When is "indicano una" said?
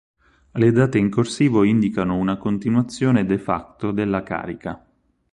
1.63-2.35